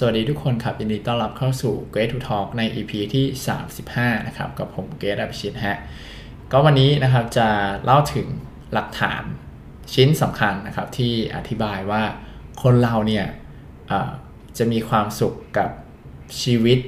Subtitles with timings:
[0.00, 3.26] สวัสดีทุกคนครับ ยินดีต้อนรับเข้าสู่ Great to Talk ใน EP ที่
[3.76, 5.78] 35 นะครับ กับผมเกรทอภิชิตฮะ
[6.52, 7.48] ก็วันนี้นะครับจะ
[7.84, 8.26] เล่าถึง
[8.72, 9.22] หลักฐาน
[9.94, 12.02] ชิ้นสำคัญนะครับที่อธิบายว่า
[12.62, 13.26] คนเราเนี่ย
[14.58, 15.70] จะมีความสุขกับ
[16.42, 16.78] ชีวิต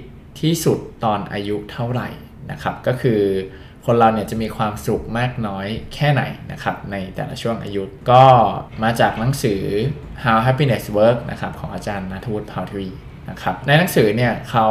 [0.40, 2.08] ที่สุดตอนอายุเท่าไหร่
[2.50, 3.20] นะครับ ก็คือ
[3.90, 8.24] คนเราเนี่ยจะมีความสุขมากน้อยแค่ไหนนะครับในแต่ละช่วงอายุ ก็
[8.82, 9.62] มาจากหนังสือ
[10.24, 12.88] How Happiness Works นะครับของอาจารย์นัทวุฒิเผ่าทวี
[13.30, 14.68] นะครับในหนังสือเนี่ยเขา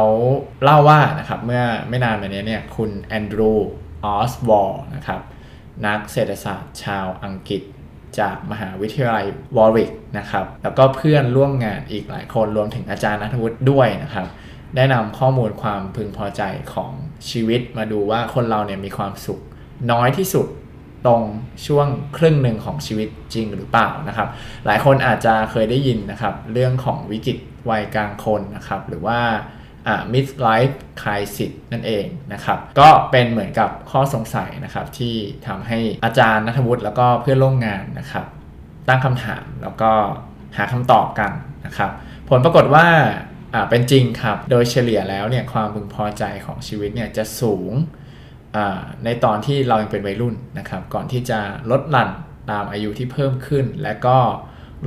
[0.64, 3.52] เล่าว่านะครับเมื่อไม่นานมานี้เนี่ยคุณแอนดรู
[4.04, 5.20] ออสวอลนะครับ
[5.86, 7.62] นักเศรษฐศาสตร์ชาวอังกฤษ
[8.18, 9.26] จากมหาวิทยาลัย
[9.56, 14.26] วอริกนะครับแล้วก็เพื่อนร่วมงานอีกหลายคนรวมถึงอาจารย์นัทวุฒิด้วยนะครับ
[14.76, 16.42] ได้นำข้อมูลความพึงพอใจ
[16.74, 16.92] ของ
[17.30, 19.40] ชีวิตมาดูว่าคนเราเนี่ยมีความสุข
[19.92, 20.46] น้อยที่สุด
[21.06, 21.22] ตรง
[21.66, 21.86] ช่วง
[22.16, 24.28] ครึ่งหนึ่งของชีวิตจริงหรือเปล่านะครับ
[24.66, 27.38] หลายคนอาจจะเคยได้ยินนะครับ เรื่องของวิกฤต
[27.70, 29.20] วัยกลางคนนะครับ หรือว่า
[30.12, 35.14] mid life crisis นั่นเองนะครับ ก็เป็นเหมือนกับข้อสงสัยนะครับ ที่
[35.46, 38.26] ทำให้อาจารย์นัทวุฒิแล้วก็เพื่อนร่วมงานนะครับ
[38.88, 39.90] ตั้งคำถามแล้วก็
[40.56, 41.32] หาคำตอบกัน
[41.66, 41.90] นะครับ
[42.28, 42.86] ผลปรากฏว่า
[43.54, 47.72] อ่าเป็นจริงครับ โดยเฉลี่ยแล้วเนี่ยความพึงพอใจของชีวิตเนี่ยจะสูง
[48.56, 51.40] อ่าในตอนที่เรายังเป็นวัยรุ่นนะครับ ก่อนที่จะ
[51.70, 52.10] ลดหลั่น
[52.50, 54.18] ตามอายุที่เพิ่มขึ้น และก็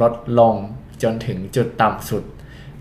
[0.02, 0.56] ลดลง
[1.03, 2.23] จนถึงจุดต่ำสุด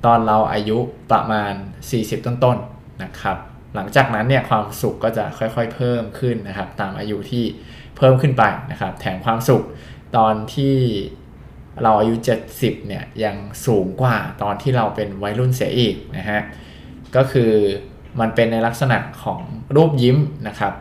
[0.04, 0.78] ตอนเราอายุ
[1.10, 1.52] ประมาณ
[1.90, 2.58] 40 ต้นๆน
[3.02, 3.36] นะครับ
[3.74, 7.44] หลังจากนั้นเนี่ยความสุขก็จะค่อยๆ เพิ่มขึ้นนะครับ ตามอายุที่
[7.96, 9.64] เพิ่มขึ้นไปนะครับ แถมความสุข
[10.16, 10.76] ตอนที่
[11.82, 12.14] เราอายุ
[12.52, 13.36] 70เนี่ยยัง
[13.66, 16.40] สูงกว่าตอนที่เราเป็นวัยรุ่นเสียอีกนะฮะ
[17.16, 17.52] ก็คือ
[18.20, 19.40] มันเป็นในลักษณะของ
[19.76, 20.74] รูปยิ้มนะครับ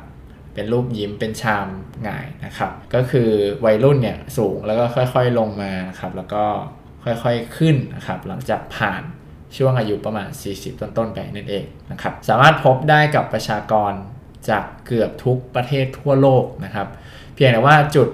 [0.53, 1.67] เป็นรูปยิ้มเป็นชาม
[2.03, 3.29] หงายนะครับ ก็คือ
[3.65, 6.43] วัยรุ่นเนี่ยสูงแล้วก็ค่อยๆลงมาครับแล้วก็
[7.03, 9.03] ค่อยๆขึ้นนะครับหลังจากผ่าน
[9.57, 13.93] ช่วงอายุประมาณ 40 ต้นๆไปนั่นเองนะครับสามารถพบได้กับประชากร
[14.49, 16.87] จากเกือบทุกประเทศทั่วโลกนะครับ
[17.33, 18.09] เพียงแต่ว่าจุด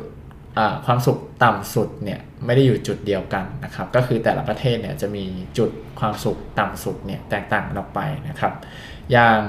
[0.86, 5.26] ความสุขต่ำสุดเนี่ย ไม่ได้อยู่จุดเดียวกันนะครับ ก็คือแต่ละประเทศเนี่ยจะมี
[5.58, 5.70] จุด
[6.00, 8.54] ความสุขต่ำสุดเนี่ยแตกต่างกันออกไปนะครับ
[9.12, 9.40] อย่าง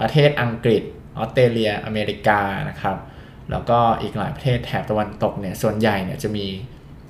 [0.00, 0.82] ประเทศอังกฤษ
[1.16, 2.96] ออสเตรเลียอเมริกานะครับ
[3.50, 6.46] แล้วก็อีกหลายประเทศแถบตะวันตกเนี่ยส่วนใหญ่เนี่ยจะมี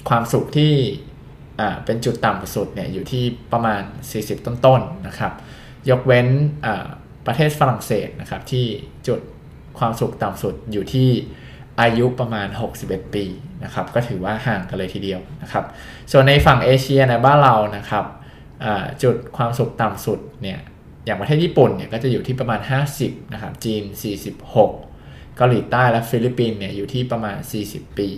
[0.09, 0.73] ความสุขที่
[1.85, 3.83] เป็นจุดต่ำสุดเนี่ยอยู่ที่ประมาณ
[4.15, 5.33] 40 ต้นๆนนะครับ
[5.91, 6.29] ยกเว้น
[7.27, 8.67] ประเทศฝรั่งเศสนะครับที่
[9.09, 9.21] จุด
[9.79, 11.11] ความสุขต่ำสุดอยู่ที่
[11.81, 12.49] อายุประมาณ
[12.81, 13.25] 61 ปี
[13.65, 15.65] นะครับก็ถือว่าห่างกันเลยทีเดียวนะครับ
[16.13, 18.05] ส่วนในฝั่งเอเชียในบ้านเรานะครับ
[19.03, 20.59] จุดความสุขต่ำสุดเนี่ย
[21.05, 22.61] อย่างประเทศญี่ปุ่นเนี่ยก็จะอยู่ที่ประมาณ
[22.97, 23.83] 50นะครับจีน
[24.55, 27.37] 46 เกาหลีใต้และฟิลิปปินส์เนี่ยอยู่ที่ประมาณ
[27.69, 28.09] 40 ปี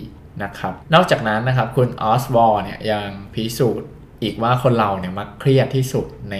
[0.43, 3.89] นะครับนอกจากนั้นนะครับคุณออสวอลเนี่ยยังพิสูจน์
[4.23, 6.35] อีกว่าคนเราเนี่ยมักเครียดที่สุดใน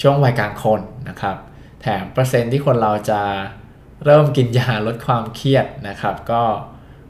[0.00, 1.36] ช่วงวัยกลางคนนะครับ
[1.80, 3.20] แถมเปอร์เซ็นต์ที่คนเราจะ
[4.04, 6.42] เริ่มกินยาลดความเครียดนะครับ ก็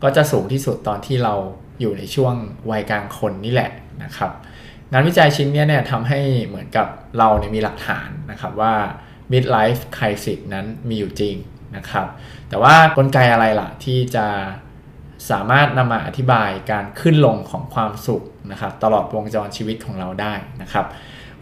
[0.03, 1.35] ก็จะสูงที่สุดตอนที่เรา
[1.81, 2.35] อยู่ในช่วง
[2.71, 3.71] วัยกลางคนนี่แหละ
[4.05, 4.33] นะครับ
[4.93, 6.87] งานวิจัยชิ้นนี้เนี่ยทำให้เหมือนกับ
[7.19, 8.75] เราเนี่ยมีหลักฐานนะครับว่า
[9.33, 11.37] midlife crisis นั้นมีอยู่จริง
[11.77, 12.07] นะครับ
[12.49, 14.27] แต่ว่ากลไกอะไรล่ะที่จะ
[15.31, 20.87] สามารถนำมาอธิบายการขึ้นลงของความสุขนะครับ ตลอดวงจรชีวิตของเราได้นะครับ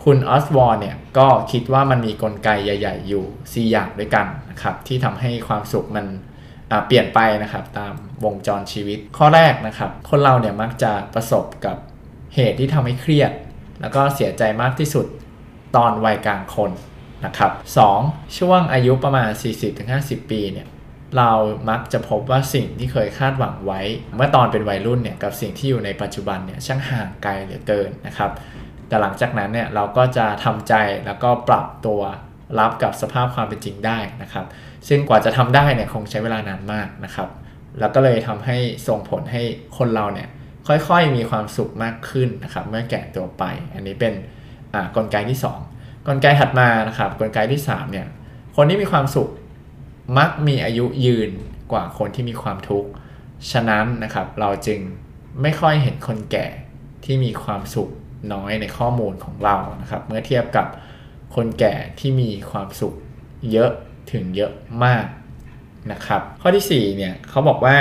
[0.05, 6.07] คุณออสวอร์เนี่ยก็คิดว่ามันมีกลไกใหญ่ ๆ อยู่ 4 อย่างด้วยกันนะครับที่ทำให้ความสุขมัน
[6.87, 7.95] เปลี่ยนไปนะครับตาม
[8.25, 11.77] วงจรชีวิต ข้อแรกนะครับคนเราเนี่ยมักจะประสบกับ
[12.35, 13.33] เหตุที่ทำให้เครียด
[13.81, 15.07] แล้วก็เสียใจมากที่สุด
[15.77, 16.71] ตอนวัยกลางคน
[17.25, 17.53] นะครับ
[17.95, 18.39] 2.
[18.39, 19.31] ช่วงอายุประมาณ
[19.81, 20.67] 40-50 ปีเนี่ย
[21.17, 21.31] เรา
[21.71, 23.81] มักจะพบว่าสิ่งที่เคยคาดหวังไว้
[24.17, 28.31] เมื่อตอนเป็นวัยรุ่นเนี่ยกับสิ่งที่อยู่ในปัจจุบันเนี่ยช่างห่างไกลเหลือเกินนะครับ
[28.89, 30.75] แต่หลังจากนั้นเนี่ยเราก็จะทำใจ
[31.07, 32.01] แล้วก็ปรับตัว
[32.59, 34.47] รับกับสภาพความเป็นจริงได้นะครับ
[34.89, 37.29] ซึ่งกว่าจะทำได้เนี่ยคงใช้เวลานานมากนะครับ
[37.81, 38.57] แล้วก็เลยทำให้
[38.89, 39.43] ส่งผลให้
[39.79, 40.29] คนเราเนี่ย
[40.69, 43.45] ค่อยๆมีความสุขมากขึ้นนะครับ เมื่อแก่ตัวไป
[43.75, 44.13] อันนี้เป็น
[44.97, 45.39] กลไกที่
[45.73, 48.07] 2 กลไกถัดมานะครับ กลไกที่3เนี่ย
[48.57, 49.29] คนที่มีความสุข
[50.19, 51.31] มักมีอายุยืน
[51.73, 52.91] กว่าคนที่มีความทุกข์
[53.53, 54.81] ฉะนั้นนะครับเราจึง
[55.43, 56.47] ไม่ค่อยเห็นคนแก่
[57.05, 57.91] ที่มีความสุข
[58.33, 60.67] น้อยในข้อมูลของเรานะครับ เมื่อเทียบกับ
[61.35, 62.95] คนแก่ที่มีความสุข
[63.53, 63.71] เยอะ
[64.13, 64.53] ถึงเยอะ
[64.85, 65.05] มาก
[65.93, 67.77] นะครับ ข้อที่4เนี่ยเขาบอกว่า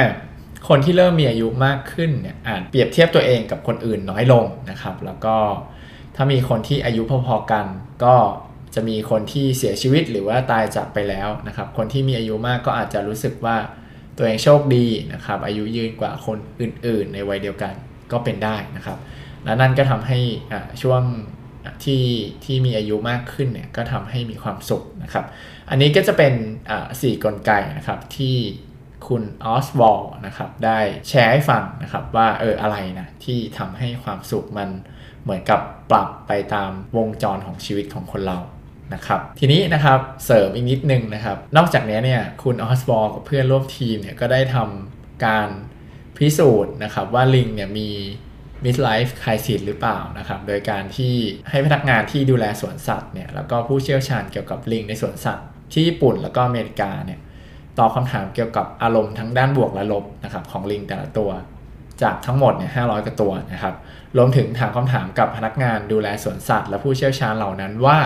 [0.68, 5.36] คนที่เริ่มมีอายุมากขึ้นเนี่ยอาจเปรียบเทียบตัวเองกับคนอื่นน้อยลงนะครับ แล้วก็
[6.16, 7.66] ถ้ามีคนที่อายุพอๆกัน
[8.04, 8.16] ก็
[8.76, 13.58] จะมีคนที่เสียชีวิตหรือว่าตายจากไปแล้วนะครับ คนที่มีอายุมากก็อาจจะรู้สึกว่า
[14.18, 17.74] ตัวเองโชคดีนะครับ อายุยืนกว่าคนอื่นๆ ในวัยเดียวกัน
[18.12, 18.98] ก็เป็นได้นะครับ
[19.48, 20.20] และนั่นก็ทำให้
[20.82, 21.04] ช่วง
[21.84, 22.04] ที่
[22.46, 25.26] ที่มีอายุมากขึ้นเนี่ยก็ทำให้มีความสุขนะครับ
[25.70, 26.34] อันนี้ก็จะเป็น
[27.02, 28.36] สี่กลไกนะครับที่
[29.08, 30.80] คุณออสวอลนะครับได้
[31.10, 34.70] แชร์ให้ฟังนะครับว่าเอออะไรนะที่ทำให้ความสุขมัน
[35.24, 35.62] เหมือนกับ
[35.92, 38.40] ปรับไปตามวงจรของชีวิตของคนเรา
[38.94, 45.50] นะครับทีนี้นะครับเสริมอีกนิดนึงนะครับนอกจากนี้เนี่ยคุณออสบอลกับเพื่อนร่วมทีมเนี่ยก็ได้ทำการ
[46.18, 47.90] พิสูจน์นะครับว่าลิงเนี่ยมี
[48.66, 51.16] midlife crisis หรือเปล่านะครับโดยการที่
[51.50, 57.20] ให้พนักงานที่ดูแลสวนสัตว์เนี่ยแล้วก็ผู้เชี่ยวชาญเกี่ยวกับลิงในสวนสัตว์ ที่ญี่ปุ่นแล้วก็อเมริกาเนี่ย
[57.80, 61.32] ตอบคำถามเกี่ยวกับอารมณ์ทั้งด้านบวกและลบนะครับของลิงแต่ละตัว
[62.02, 63.76] จากทั้งหมดเนี่ย500กว่าตัวนะครับ
[64.18, 68.00] รวมถึงถามคำถามกับพนักงานดูแลสวนสัตว์ และผู้เชี่ยวชาญเหล่านั้นว่า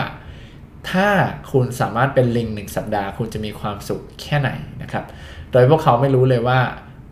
[0.90, 1.08] ถ้า
[1.52, 4.50] คุณสามารถเป็นลิงหนึ่งสัปดาห์ คุณจะมีความสุขแค่ไหน
[4.82, 5.04] นะครับ
[5.52, 6.60] โดยพวกเขาไม่รู้เลยว่า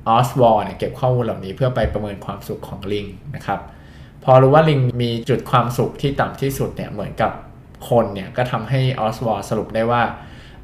[0.08, 3.60] ออสวอลเนี่ยเก็บข้อมูลเหล่านี้เพื่อไปประเมินความสุขของลิงนะครับ
[4.24, 7.32] พอรู้ว่าลิงมีจุดความสุขที่ต่ำที่สุดเนี่ยเหมือนกับ
[7.88, 10.02] คนเนี่ยก็ทำให้ออสวอลสรุปได้ว่า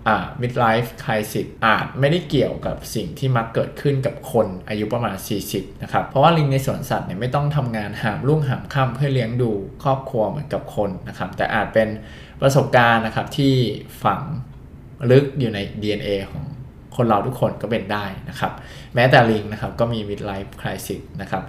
[0.07, 5.17] อ่า midlife crisis อาจไม่ได้เกี่ยวกับสิ่งที่มักเกิดขึ้นกับคนอายุประมาณ
[5.49, 9.51] 40 นะครับ เพราะว่าลิงในสวนสัตว์เนี่ยไม่ต้องทำงานหามรุ่งหามค่ำเพื่อเลี้ยงดู
[9.83, 11.89] ครอบครัวเหมือนกับคนนะครับ แต่อาจเป็น
[12.41, 13.55] ประสบการณ์นะครับที่
[14.05, 14.21] ฝัง
[15.11, 16.45] ลึกอยู่ใน DNA ของ
[16.97, 18.53] คนเราทุกคนก็เป็นได้นะครับ
[18.95, 21.43] แม้แต่ลิงนะครับก็มี midlife crisis นะครับ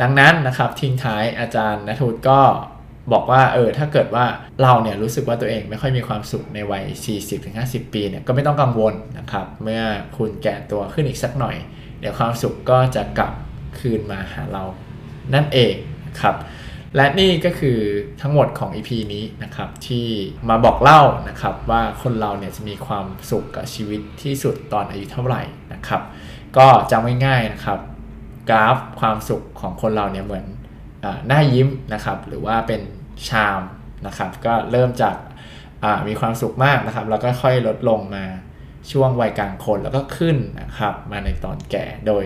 [0.00, 2.40] ดังนั้นนะครับทิ้งท้ายอาจารย์นัทวุฒิก็
[3.12, 4.24] บอกว่าเออถ้าเกิดว่า
[4.62, 6.84] เราเนี่ยรู้สึกว่าตัวเองไม่ค่อยมีความสุขในวัย
[7.38, 9.82] 40-50 ปีเนี่ยก็ไม่ต้องกังวลนะครับ เมื่อ
[10.16, 11.56] คุณแก่ตัวขึ้นอีกสักหน่อย
[12.00, 13.32] เดี๋ยวความสุขก็จะกลับ
[13.78, 14.64] คืนมาหาเรา
[15.34, 15.74] นั่นเอง
[16.06, 16.36] นะครับ
[16.96, 17.78] และนี่ก็คือ
[18.20, 20.06] ทั้งหมดของ EP นี้นะครับที่
[20.48, 25.42] มาบอกเล่านะครับว่าคนเราเนี่ยจะมีความสุขกับชีวิตที่สุดตอนอายุเท่าไหร่
[25.72, 26.02] นะครับ
[26.56, 27.78] ก็จำง่ายๆนะครับ
[28.50, 30.46] กราฟความสุขของคนเราเนี่ยเหมือน
[31.26, 32.80] หน้ายิ้มนะครับ หรือว่าเป็น
[33.28, 33.60] ชาม
[34.06, 35.16] นะครับ ก็เริ่มจาก
[36.08, 38.24] มีความสุขมากนะครับ แล้วก็ค่อยลดลงมา
[38.92, 42.24] ช่วงวัยกลางคนแล้วก็ขึ้นนะครับ มาในตอนแก่โดย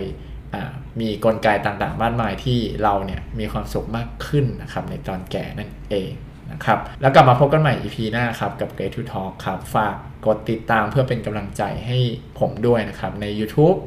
[0.99, 6.11] มีกลไกต่างๆมากมายที่เราเนี่ยมีความสุขมากขึ้นนะครับในตอนแก่นั่นเอง
[6.51, 9.95] นะครับแล้วกลับมาพบกันใหม่ EP หน้าครับกับ Great to Talk ครับฝาก
[10.25, 11.97] กดติดตามเพื่อเป็นกำลังใจให้
[12.39, 13.77] ผมด้วยนะครับใน YouTube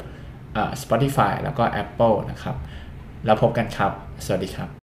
[0.83, 2.57] Spotify แล้วก็ Apple นะครับ
[3.25, 3.93] แล้วพบกันครับ
[4.25, 4.71] สวัสดีครับ